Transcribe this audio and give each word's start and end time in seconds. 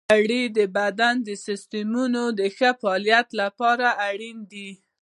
غوړې 0.17 0.43
د 0.57 0.59
بدن 0.77 1.15
د 1.27 1.29
سیستمونو 1.45 2.21
د 2.39 2.41
ښه 2.55 2.69
فعالیت 2.81 3.27
لپاره 3.41 3.87
اړینې 4.09 4.45
دي. 4.53 4.69